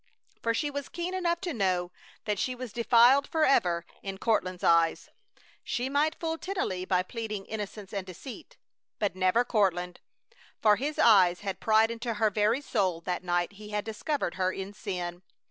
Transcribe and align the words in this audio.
For 0.41 0.55
she 0.55 0.71
was 0.71 0.89
keen 0.89 1.13
enough 1.13 1.41
to 1.41 1.53
know 1.53 1.91
that 2.25 2.39
she 2.39 2.55
was 2.55 2.73
defiled 2.73 3.27
forever 3.27 3.85
in 4.01 4.17
Courtland's 4.17 4.63
eyes. 4.63 5.09
She 5.63 5.89
might 5.89 6.15
fool 6.19 6.39
Tennelly 6.39 6.85
by 6.85 7.03
pleading 7.03 7.45
innocence 7.45 7.93
and 7.93 8.03
deceit, 8.03 8.57
but 8.97 9.15
never 9.15 9.45
Courtland. 9.45 10.01
For 10.59 10.77
his 10.77 10.97
eyes 10.97 11.41
had 11.41 11.59
pried 11.59 11.91
into 11.91 12.15
her 12.15 12.31
very 12.31 12.61
soul 12.61 12.99
that 13.01 13.23
night 13.23 13.51
he 13.51 13.69
had 13.69 13.85
discovered 13.85 14.33
her 14.41 14.51
in 14.51 14.73
sin. 14.73 15.21